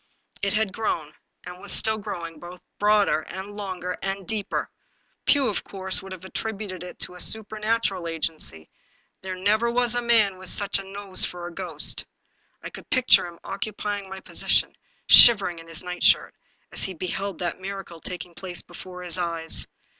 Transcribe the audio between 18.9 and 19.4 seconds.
his